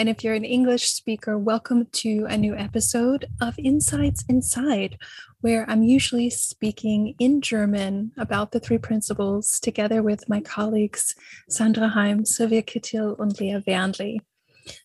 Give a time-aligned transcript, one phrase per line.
[0.00, 4.96] And if you're an English speaker, welcome to a new episode of Insights Inside,
[5.42, 11.14] where I'm usually speaking in German about the three principles together with my colleagues
[11.50, 14.20] Sandra Heim, Silvia Chytil, and Lea Wernli.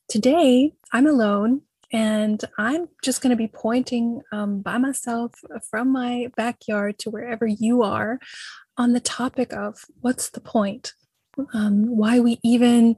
[0.09, 1.61] Today, I'm alone
[1.93, 5.31] and I'm just going to be pointing um, by myself
[5.71, 8.19] from my backyard to wherever you are
[8.75, 10.91] on the topic of what's the point?
[11.53, 12.97] Um, why we even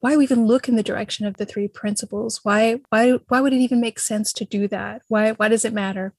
[0.00, 2.40] why we even look in the direction of the three principles?
[2.42, 5.02] Why why why would it even make sense to do that?
[5.08, 6.14] Why why does it matter?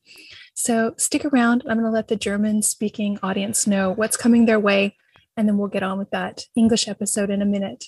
[0.54, 1.64] So stick around.
[1.68, 4.96] I'm going to let the german speaking audience know what's coming their way
[5.36, 7.86] and then we'll get on with that english episode in a minute.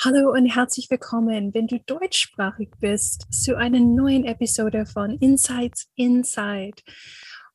[0.00, 6.82] Hallo und herzlich willkommen, wenn du deutschsprachig bist, zu einer neuen Episode von Insights Inside.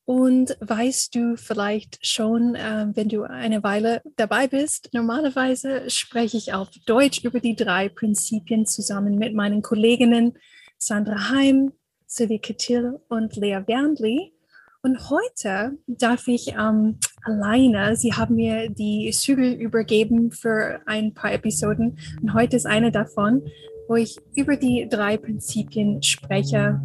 [0.09, 6.51] Und weißt du vielleicht schon, äh, wenn du eine Weile dabei bist, normalerweise spreche ich
[6.51, 10.35] auf Deutsch über die drei Prinzipien zusammen mit meinen Kolleginnen
[10.79, 11.73] Sandra Heim,
[12.07, 14.33] Sylvie Kittil und Lea Wernli.
[14.81, 21.33] Und heute darf ich ähm, alleine, sie haben mir die Zügel übergeben für ein paar
[21.33, 21.99] Episoden.
[22.19, 23.43] Und heute ist eine davon,
[23.87, 26.81] wo ich über die drei Prinzipien spreche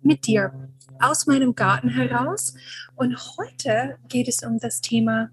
[0.00, 0.69] mit dir
[1.00, 2.54] aus meinem Garten heraus.
[2.96, 5.30] Und heute geht es um das Thema,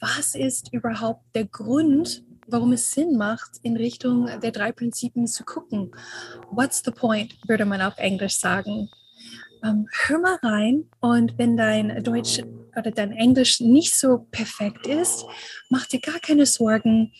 [0.00, 5.44] was ist überhaupt der Grund, warum es Sinn macht, in Richtung der drei Prinzipien zu
[5.44, 5.90] gucken.
[6.50, 8.88] What's the point, würde man auf Englisch sagen.
[9.62, 12.42] Um, hör mal rein und wenn dein Deutsch
[12.76, 15.24] oder dein Englisch nicht so perfekt ist,
[15.70, 17.14] mach dir gar keine Sorgen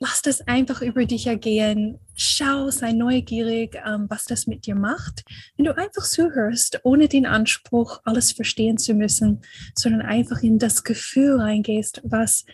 [0.00, 1.98] lass das einfach über dich ergehen.
[2.14, 5.24] Schau, sei neugierig, ähm, was das mit dir macht.
[5.56, 9.42] Wenn du einfach zuhörst, ohne den Anspruch, alles verstehen zu müssen,
[9.74, 12.44] sondern einfach in das Gefühl reingehst, was,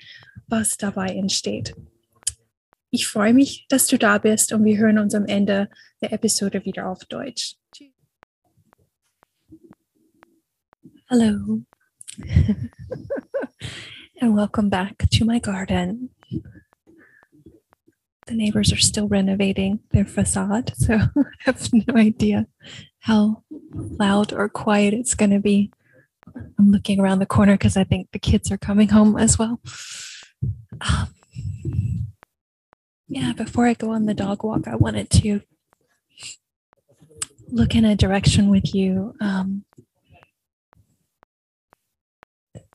[0.46, 1.74] was dabei entsteht.
[2.90, 5.68] Ich freue mich, dass du da bist und wir hören uns am Ende
[6.00, 7.56] der Episode wieder auf Deutsch.
[11.08, 11.62] Hello.
[14.20, 16.10] and welcome back to my garden.
[18.26, 20.72] The neighbors are still renovating their facade.
[20.76, 22.46] So I have no idea
[23.00, 23.42] how
[23.72, 25.70] loud or quiet it's going to be.
[26.58, 29.60] I'm looking around the corner because I think the kids are coming home as well.
[30.80, 31.14] Um,
[33.08, 35.42] yeah, before I go on the dog walk, I wanted to
[37.48, 39.14] look in a direction with you.
[39.20, 39.64] Um,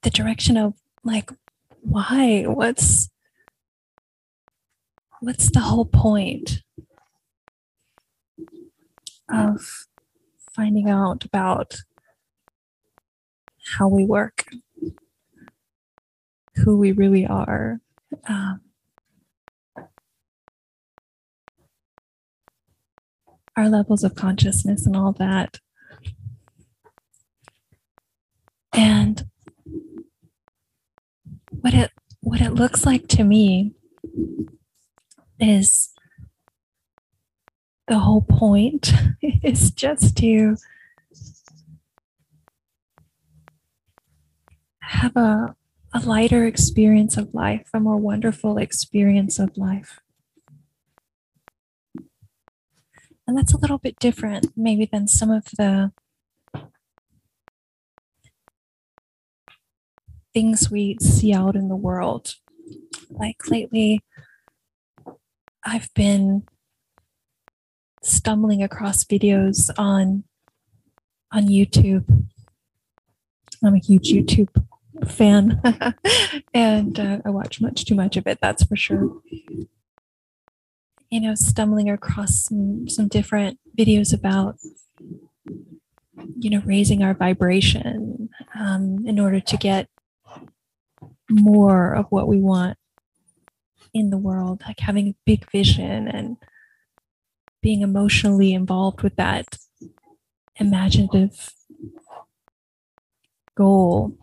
[0.04, 1.32] the direction of like,
[1.82, 2.44] why?
[2.44, 3.10] What's
[5.22, 6.62] what's the whole point
[9.30, 9.62] of
[10.56, 11.78] finding out about
[13.76, 14.46] how we work,
[16.56, 17.80] who we really are?
[18.28, 18.62] Um,
[23.56, 25.60] our levels of consciousness and all that.
[28.72, 29.26] And
[31.50, 31.92] what it
[32.22, 33.74] what it looks like to me
[35.40, 35.94] is
[37.88, 40.56] the whole point is just to
[44.82, 45.56] have a,
[45.94, 50.00] a lighter experience of life, a more wonderful experience of life.
[53.28, 55.92] And that's a little bit different, maybe, than some of the
[60.34, 62.36] things we see out in the world.
[63.12, 64.02] Like lately,
[65.66, 66.44] I've been
[68.02, 70.24] stumbling across videos on
[71.32, 72.28] on YouTube.
[73.64, 74.50] I'm a huge YouTube
[75.08, 75.62] fan,
[76.54, 78.40] and uh, I watch much too much of it.
[78.42, 79.22] That's for sure.
[81.10, 84.56] You know, stumbling across some some different videos about
[86.38, 89.90] you know raising our vibration um, in order to get
[91.30, 92.78] more of what we want
[93.94, 96.38] in the world, like having a big vision and
[97.62, 99.58] being emotionally involved with that
[100.56, 101.50] imaginative
[103.56, 104.18] goal.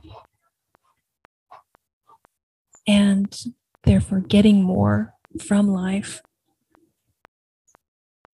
[2.87, 3.37] And
[3.85, 5.15] therefore getting more
[5.45, 6.23] from life.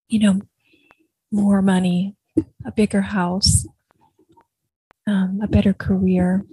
[0.08, 0.40] You know,
[1.30, 2.16] more money,
[2.64, 3.66] a bigger house,
[5.06, 6.44] um, a better career,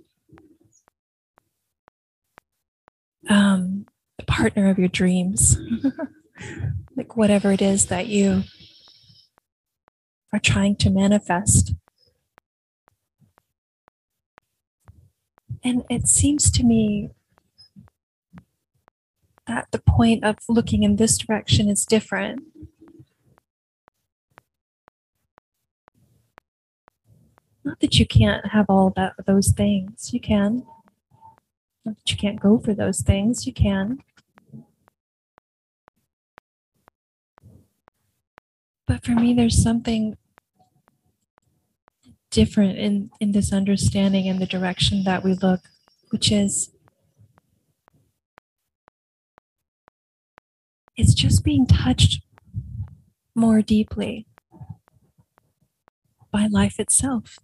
[3.30, 3.86] um,
[4.30, 5.58] partner of your dreams,
[6.96, 8.44] like whatever it is that you
[10.32, 11.74] are trying to manifest.
[15.64, 17.10] And it seems to me
[19.48, 22.44] that the point of looking in this direction is different.
[27.66, 30.14] Not that you can't have all that those things.
[30.14, 30.66] You can.
[31.84, 33.46] Not that you can't go for those things.
[33.46, 34.00] You can.
[38.90, 40.18] But for me, there's something
[42.32, 45.60] different in, in this understanding and the direction that we look,
[46.10, 46.72] which is
[50.98, 52.24] it's just being touched
[53.36, 54.26] more deeply
[56.32, 57.38] by life itself.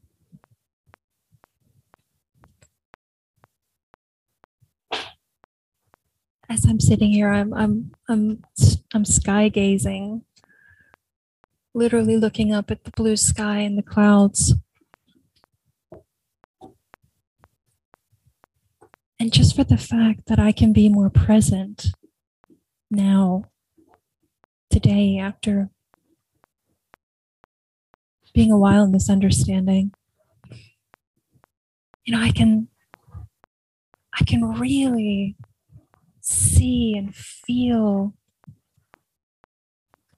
[6.49, 8.43] As I'm sitting here, I'm I'm I'm
[8.95, 10.23] I'm sky gazing,
[11.75, 14.55] literally looking up at the blue sky and the clouds.
[19.19, 21.87] And just for the fact that I can be more present
[22.89, 23.43] now,
[24.69, 25.69] today, after
[28.33, 29.91] being a while in this understanding,
[32.05, 32.69] you know, I can
[34.17, 35.35] I can really
[36.21, 38.13] see and feel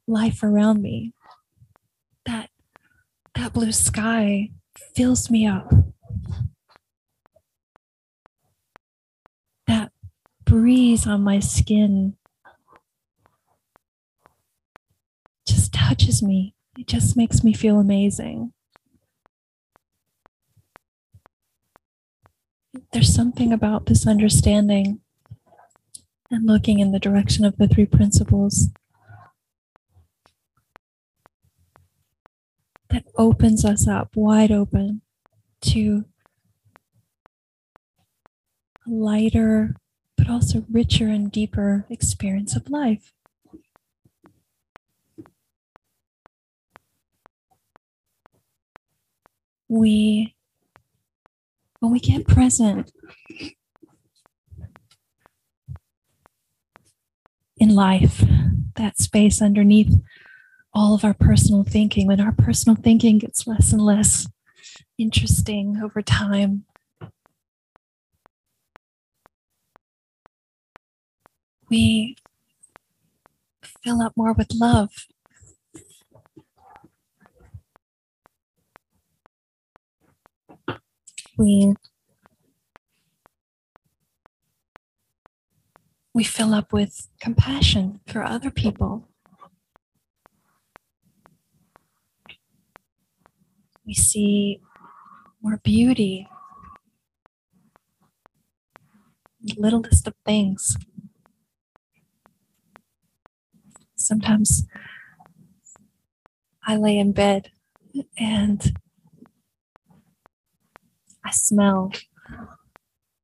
[0.07, 1.13] life around me.
[3.37, 4.49] That blue sky
[4.95, 5.71] fills me up.
[9.67, 9.91] That
[10.43, 12.17] breeze on my skin
[15.47, 16.55] just touches me.
[16.79, 18.53] It just makes me feel amazing.
[22.91, 25.01] There's something about this understanding
[26.31, 28.69] and looking in the direction of the three principles
[32.97, 35.01] that opens us up wide open
[35.61, 36.03] to
[38.87, 39.75] a lighter,
[40.17, 43.13] but also richer and deeper experience of life.
[49.69, 50.33] We,
[51.79, 52.91] when we get present
[57.57, 58.23] in life,
[58.75, 59.93] that space underneath
[60.77, 64.27] all of our personal thinking, when our personal thinking gets less and less
[64.99, 66.65] interesting over time,
[71.67, 72.15] we
[73.83, 74.91] fill up more with love.
[81.39, 81.73] We
[86.13, 89.07] we fill up with compassion for other people.
[93.87, 94.61] We see
[95.41, 96.27] more beauty,
[99.41, 100.77] the littlest of things.
[103.95, 104.65] Sometimes
[106.65, 107.49] I lay in bed
[108.17, 108.73] and
[111.25, 111.91] I smell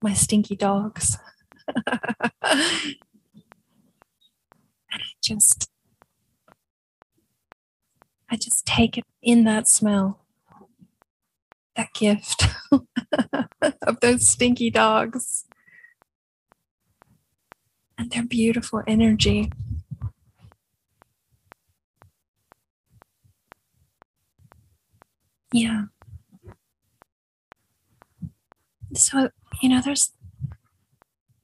[0.02, 1.18] my stinky dogs.
[1.76, 1.86] and
[2.44, 2.96] I
[5.22, 5.70] just
[8.30, 10.23] I just take it in that smell,
[12.04, 12.48] gift
[13.82, 15.46] of those stinky dogs
[17.98, 19.50] and their beautiful energy.
[25.54, 25.84] Yeah.
[28.96, 29.30] So,
[29.62, 30.12] you know, there's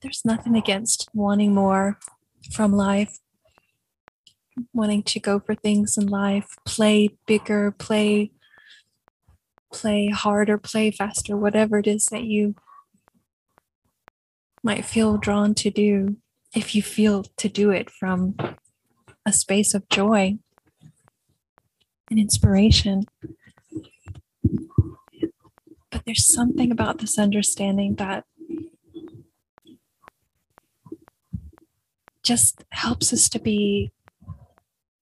[0.01, 1.99] there's nothing against wanting more
[2.51, 3.19] from life,
[4.73, 8.31] wanting to go for things in life, play bigger, play
[9.71, 12.55] play harder, play faster, whatever it is that you
[14.63, 16.17] might feel drawn to do
[16.55, 18.35] if you feel to do it from
[19.25, 20.37] a space of joy
[22.09, 23.05] and inspiration.
[25.91, 28.25] But there's something about this understanding that
[32.23, 33.91] just helps us to be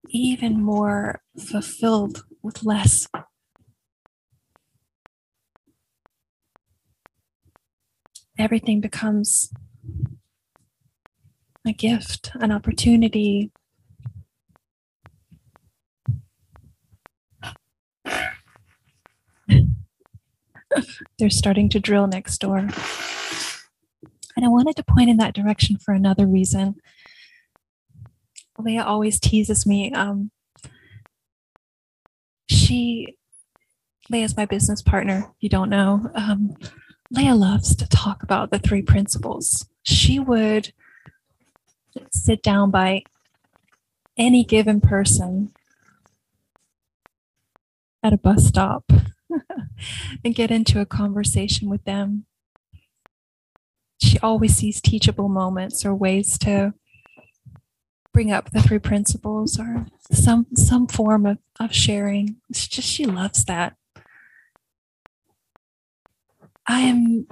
[0.10, 3.08] even more fulfilled with less.
[8.40, 9.52] Everything becomes
[11.66, 13.52] a gift, an opportunity.
[21.18, 22.58] They're starting to drill next door.
[22.58, 26.76] And I wanted to point in that direction for another reason.
[28.60, 29.92] Lea always teases me.
[29.94, 30.30] Um,
[32.48, 33.18] she,
[34.10, 36.10] Lea's my business partner, you don't know.
[36.14, 36.56] Um,
[37.12, 39.68] Lea loves to talk about the three principles.
[39.84, 40.74] She would
[42.12, 43.04] sit down by
[44.18, 45.54] any given person
[48.04, 48.92] at a bus stop
[50.24, 52.26] and get into a conversation with them.
[54.00, 56.74] She always sees teachable moments or ways to
[58.14, 62.38] bring up the three principles or some some form of, of sharing.
[62.50, 63.76] It's just she loves that.
[66.68, 67.28] I am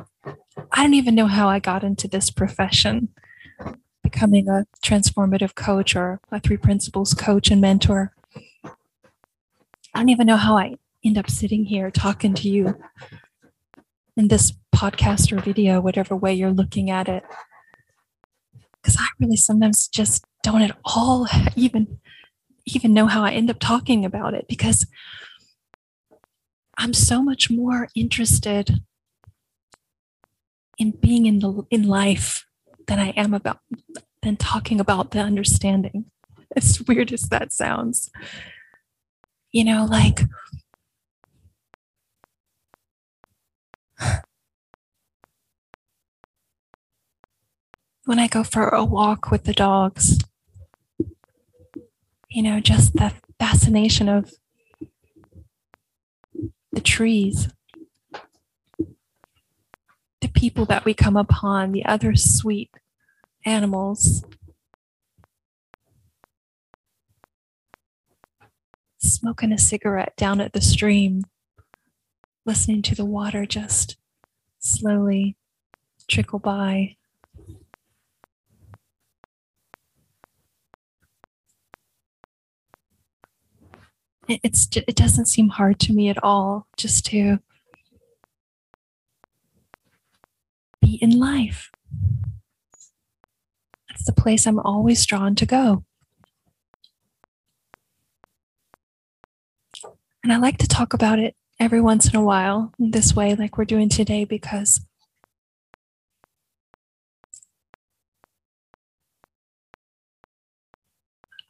[0.72, 3.10] I don't even know how I got into this profession,
[4.02, 8.14] becoming a transformative coach or a three principles coach and mentor.
[9.94, 12.78] I don't even know how I end up sitting here talking to you
[14.18, 17.24] in this podcast or video, whatever way you're looking at it.
[18.82, 22.00] Because I really sometimes just don't at all even
[22.66, 24.88] even know how I end up talking about it because
[26.78, 28.82] I'm so much more interested
[30.78, 32.46] in being in the in life
[32.88, 33.60] than I am about
[34.22, 36.06] than talking about the understanding.
[36.56, 38.10] As weird as that sounds.
[39.52, 40.22] You know, like
[48.06, 50.20] when I go for a walk with the dogs,
[52.30, 54.32] you know, just the fascination of
[56.72, 57.48] the trees,
[60.46, 62.70] people that we come upon, the other sweet
[63.48, 64.24] animals.
[69.00, 71.24] Smoking a cigarette down at the stream,
[72.46, 73.98] listening to the water just
[74.60, 75.36] slowly
[76.08, 76.96] trickle by.
[84.28, 87.40] it's it doesn't seem hard to me at all just to
[91.02, 91.70] in life
[93.90, 95.84] that's the place i'm always drawn to go
[100.24, 103.58] and i like to talk about it every once in a while this way like
[103.58, 104.82] we're doing today because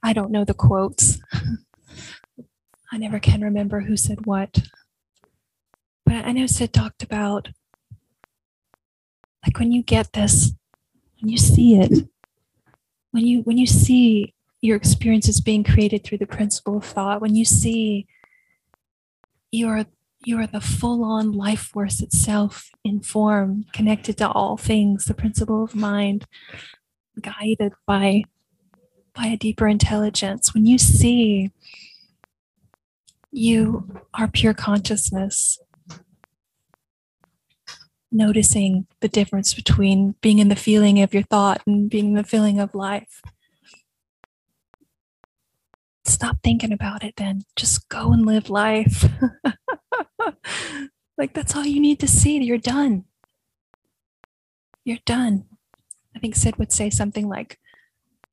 [0.06, 1.18] I don't know the quotes.
[2.92, 4.60] I never can remember who said what.
[6.06, 7.50] But I know Syd talked about
[9.46, 10.54] like when you get this,
[11.22, 12.08] when you see it,
[13.12, 17.36] when you when you see your experiences being created through the principle of thought, when
[17.36, 18.08] you see
[19.52, 19.86] you're
[20.25, 25.64] you are the full-on life force itself in form, connected to all things, the principle
[25.64, 26.25] of mind,
[27.22, 28.24] guided by
[29.14, 30.54] by a deeper intelligence.
[30.54, 31.52] When you see
[33.32, 35.60] you are pure consciousness,
[38.15, 42.24] noticing the difference between being in the feeling of your thought and being in the
[42.24, 43.22] feeling of life.
[46.05, 47.43] Stop thinking about it then.
[47.55, 49.05] Just go and live life.
[51.17, 52.38] like, that's all you need to see.
[52.41, 53.05] You're done.
[54.84, 55.45] You're done.
[56.15, 57.60] I think Syd would say something like,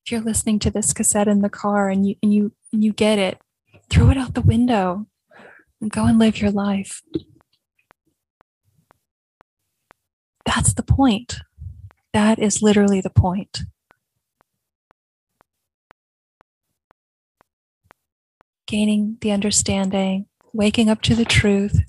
[0.04, 2.92] if you're listening to this cassette in the car and you and you and you
[2.92, 3.38] get it,
[3.88, 5.06] throw it out the window
[5.80, 7.02] and go and live your life.
[10.44, 11.38] That's the point.
[12.12, 13.62] That is literally the point.
[18.66, 21.80] Gaining the understanding, waking up to the truth,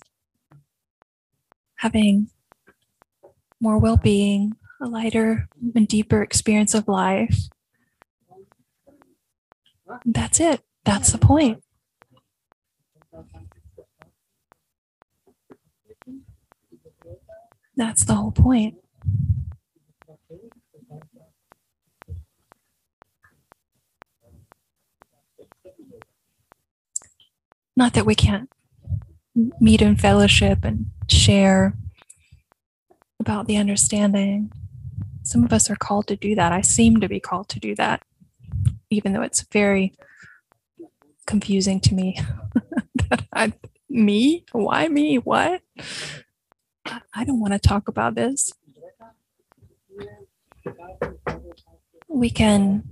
[1.75, 2.29] having
[3.60, 7.38] more well being, a lighter and deeper experience of life.
[10.05, 10.62] That's it.
[10.83, 11.63] That's the point.
[17.75, 18.75] That's the whole point.
[27.75, 28.50] Not that we can't
[29.60, 31.75] meet in fellowship and share
[33.20, 34.51] about the understanding.
[35.24, 36.51] Some of us are called to do that.
[36.51, 38.03] I seem to be called to do that,
[38.92, 39.94] even though it's very
[41.25, 42.20] confusing to me.
[43.10, 43.53] that I,
[43.89, 44.46] me?
[44.51, 45.18] Why me?
[45.18, 45.62] What?
[46.85, 48.53] I don't want to talk about this.
[52.13, 52.83] we can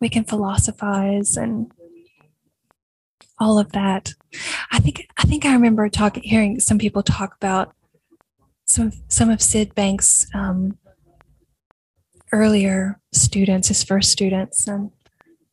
[0.00, 1.72] we can philosophize and
[3.38, 4.14] all of that.
[4.70, 7.74] I think I think I remember talking hearing some people talk about
[8.66, 10.78] some some of Syd Banks' um,
[12.30, 14.90] earlier students, his first students, and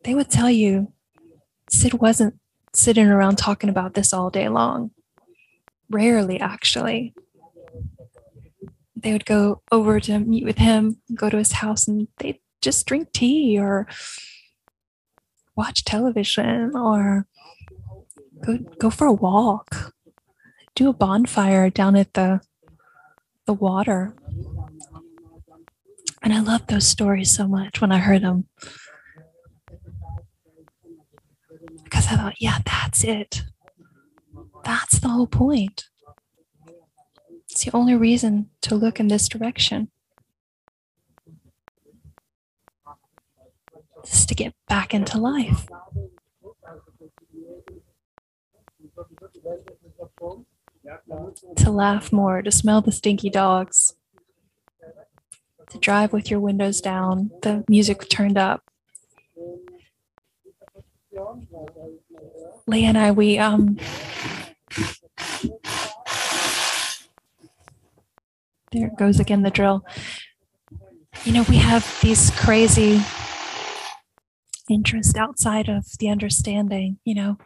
[0.03, 0.93] they would tell you
[1.69, 2.35] Syd wasn't
[2.73, 4.91] sitting around talking about this all day long.
[5.89, 7.13] Rarely, actually.
[8.95, 12.85] They would go over to meet with him, go to his house, and they'd just
[12.85, 13.87] drink tea or
[15.55, 17.27] watch television or
[18.45, 19.93] go go for a walk
[20.73, 22.39] do a bonfire down at the
[23.45, 24.15] the water
[26.21, 28.47] and i love those stories so much when i heard them
[31.89, 33.43] because i thought yeah that's it
[34.63, 35.85] that's the whole point
[37.49, 39.89] it's the only reason to look in this direction
[44.05, 45.67] is to get back into life.
[51.57, 53.95] To laugh more, to smell the stinky dogs,
[55.69, 58.68] to drive with your windows down, the music turned up.
[62.69, 63.77] Lea and I, we um
[68.71, 69.83] there goes again the drill.
[71.25, 73.01] You know, we have these crazy
[74.69, 77.39] interest outside of the understanding, you know.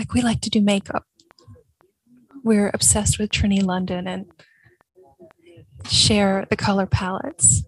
[0.00, 1.04] Like we like to do makeup.
[2.42, 4.32] We're obsessed with Trinny London and
[5.86, 7.64] share the color palettes.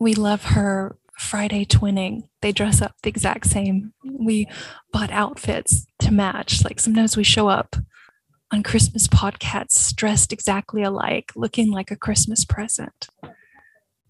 [0.00, 2.28] We love her Friday twinning.
[2.40, 3.92] They dress up the exact same.
[4.02, 4.48] We
[4.90, 6.64] bought outfits to match.
[6.64, 7.76] Like sometimes we show up
[8.50, 13.08] on Christmas podcasts dressed exactly alike, looking like a Christmas present.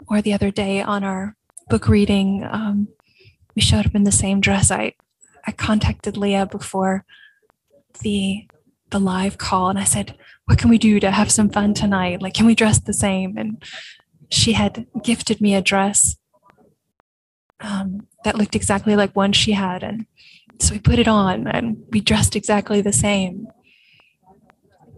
[0.07, 1.35] Or the other day on our
[1.69, 2.87] book reading um,
[3.55, 4.71] we showed up in the same dress.
[4.71, 4.93] I
[5.45, 7.03] I contacted Lea before
[7.99, 8.47] the
[8.89, 12.21] the live call and I said, "What can we do to have some fun tonight?
[12.21, 13.61] Like, can we dress the same?" And
[14.29, 16.15] she had gifted me a dress
[17.61, 20.05] um, that looked exactly like one she had, and
[20.59, 23.47] so we put it on and we dressed exactly the same.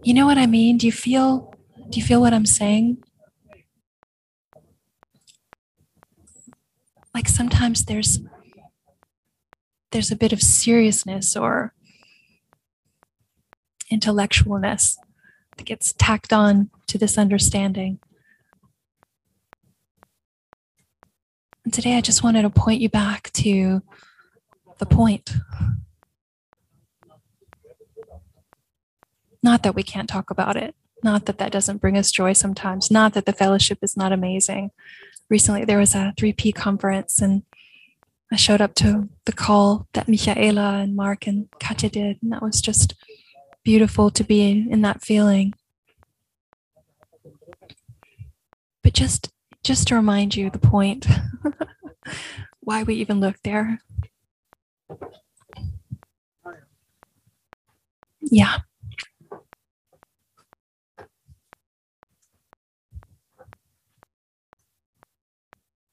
[0.02, 0.78] You know what I mean?
[0.78, 1.54] Do you feel?
[1.90, 3.02] Do you feel what I'm saying?
[7.14, 8.18] Like sometimes there's
[9.92, 11.72] there's a bit of seriousness or
[13.92, 14.96] intellectualness
[15.56, 18.00] that gets tacked on to this understanding.
[21.64, 23.82] And today I just wanted to point you back to
[24.78, 25.34] the point.
[29.42, 32.90] Not that we can't talk about it, not that that doesn't bring us joy sometimes,
[32.90, 34.70] not that the fellowship is not amazing.
[35.30, 37.42] Recently, there was a 3P conference, and
[38.32, 42.42] I showed up to the call that Michaela and Mark and Katya did, and that
[42.42, 42.94] was just
[43.64, 45.54] beautiful to be in that feeling.
[48.82, 49.30] But just
[49.64, 51.06] just to remind you the point,
[52.60, 53.80] why we even look there.
[58.20, 58.58] Yeah.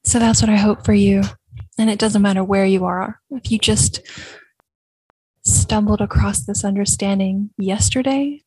[0.03, 1.23] So that's what I hope for you.
[1.77, 3.21] And it doesn't matter where you are.
[3.31, 4.01] If you just
[5.43, 8.43] stumbled across this understanding yesterday,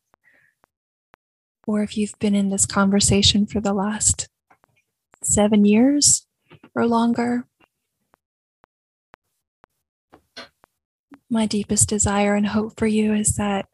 [1.65, 4.29] or if you've been in this conversation for the last
[5.25, 6.25] seven years
[6.75, 7.47] or longer,
[11.29, 13.67] my deepest desire and hope for you is that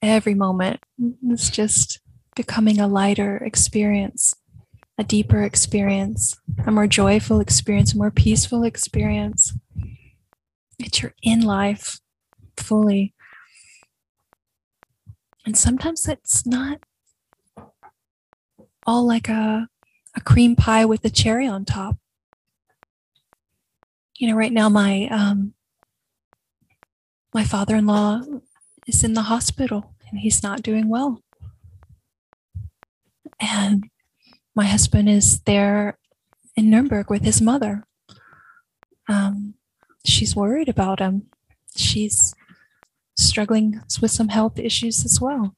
[0.00, 0.80] every moment
[1.28, 2.00] is just
[2.36, 4.34] becoming a lighter experience
[4.98, 9.56] a deeper experience, a more joyful experience, a more peaceful experience.
[10.78, 12.00] That you're in life
[12.56, 13.14] fully.
[15.46, 16.80] And sometimes that's not
[18.86, 19.68] all like a,
[20.14, 21.96] a cream pie with a cherry on top.
[24.16, 25.54] You know, right now my um,
[27.32, 28.22] my father-in-law
[28.86, 31.20] is in the hospital and he's not doing well.
[33.40, 33.90] And
[34.54, 35.98] my husband is there
[36.56, 37.84] in Nuremberg with his mother.
[39.08, 39.54] Um,
[40.04, 41.26] she's worried about him.
[41.76, 42.34] She's
[43.16, 45.56] struggling with some health issues as well.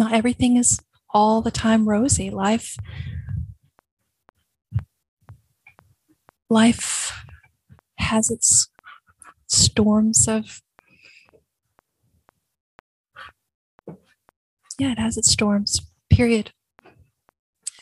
[0.00, 2.30] Not everything is all the time rosy.
[2.30, 2.78] Life
[6.48, 7.12] life
[7.98, 8.68] has its
[9.46, 10.62] storms of
[14.78, 15.78] Yeah, it has its storms.
[16.08, 16.52] Period.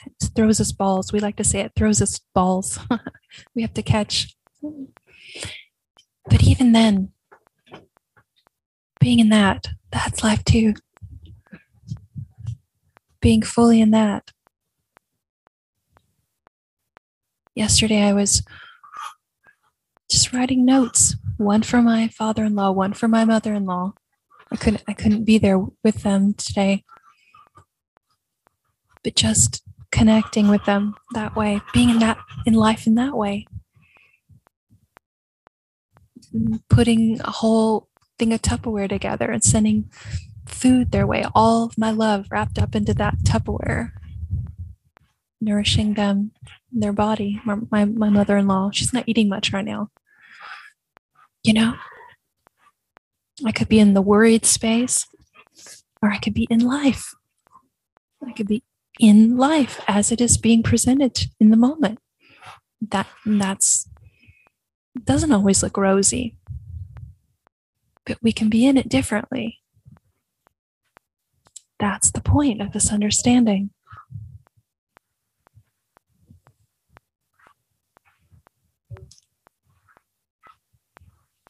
[0.05, 1.13] It throws us balls.
[1.13, 2.81] We like to say it throws us balls.
[3.55, 4.35] we have to catch.
[4.61, 7.13] But even then,
[8.99, 10.75] being in that, that's life too.
[13.21, 14.31] Being fully in that.
[17.55, 18.45] Yesterday, I was
[20.09, 23.95] just writing notes, one for my father-in-law, one for my mother-in-law.
[24.51, 26.85] I couldn't I couldn't be there with them today.
[29.03, 33.47] But just connecting with them that way, being in that in life in that way.
[36.71, 39.91] Putting a whole thing of Tupperware together and sending
[40.49, 43.93] food their way, all of my love wrapped up into that Tupperware,
[45.41, 46.33] nourishing them,
[46.73, 47.41] their body.
[47.45, 49.91] My, my, my mother in law, she's not eating much right now.
[51.45, 51.75] You know,
[53.45, 55.07] I could be in the worried space,
[56.03, 57.15] or I could be in life.
[58.27, 58.63] I could be
[58.99, 62.01] in life as it is being presented in the moment.
[62.81, 63.89] That that's
[65.05, 66.37] doesn't always look rosy,
[68.05, 69.59] but we can be in it differently.
[71.79, 73.71] That's the point of this understanding.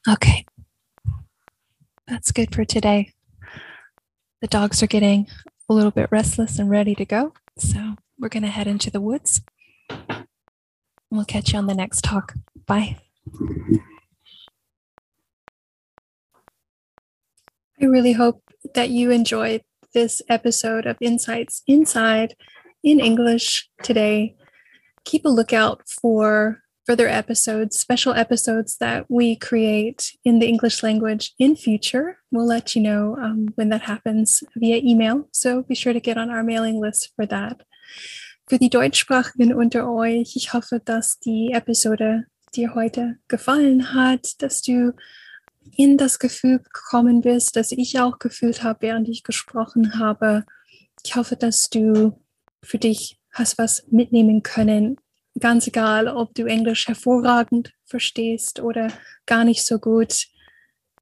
[0.07, 0.45] Okay.
[2.07, 3.13] That's good for today.
[4.41, 5.27] The dogs are getting
[5.69, 7.33] a little bit restless and ready to go.
[7.57, 9.41] So we're going to head into the woods.
[11.11, 12.33] We'll catch you on the next talk.
[12.65, 12.97] Bye.
[17.81, 19.61] I really hope that you enjoyed
[19.93, 22.35] this episode of Insights Inside
[22.83, 24.35] in English today.
[25.05, 31.33] Keep a lookout for further episodes, special episodes that we create in the English language
[31.37, 32.17] in future.
[32.31, 35.29] We'll let you know um, when that happens via email.
[35.31, 37.61] So be sure to get on our mailing list for that.
[38.49, 42.25] Für die Deutschsprachigen unter euch, ich hoffe, dass die Episode
[42.55, 44.93] dir heute gefallen hat, dass du
[45.75, 50.45] in das Gefühl gekommen bist, dass ich auch gefühlt habe, während ich gesprochen habe.
[51.03, 52.19] Ich hoffe, dass du
[52.63, 54.97] für dich hast was mitnehmen können
[55.39, 58.89] ganz egal, ob du Englisch hervorragend verstehst oder
[59.25, 60.27] gar nicht so gut.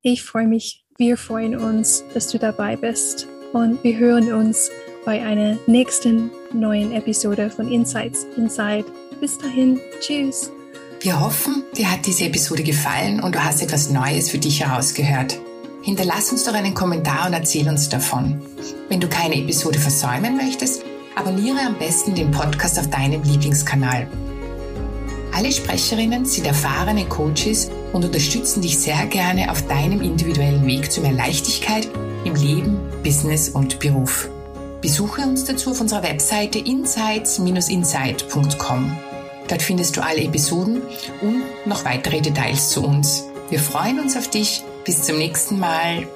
[0.01, 4.69] Ich freue mich, wir freuen uns, dass du dabei bist und wir hören uns
[5.05, 8.85] bei einer nächsten neuen Episode von Insights Inside.
[9.19, 10.51] Bis dahin, tschüss.
[10.99, 15.37] Wir hoffen, dir hat diese Episode gefallen und du hast etwas Neues für dich herausgehört.
[15.83, 18.41] Hinterlass uns doch einen Kommentar und erzähl uns davon.
[18.89, 20.81] Wenn du keine Episode versäumen möchtest,
[21.15, 24.07] abonniere am besten den Podcast auf deinem Lieblingskanal.
[25.33, 31.01] Alle Sprecherinnen sind erfahrene Coaches und unterstützen dich sehr gerne auf deinem individuellen Weg zu
[31.01, 31.87] mehr Leichtigkeit
[32.25, 34.29] im Leben, Business und Beruf.
[34.81, 38.97] Besuche uns dazu auf unserer Webseite insights-insight.com.
[39.47, 40.81] Dort findest du alle Episoden
[41.21, 43.23] und noch weitere Details zu uns.
[43.49, 44.63] Wir freuen uns auf dich.
[44.83, 46.07] Bis zum nächsten Mal.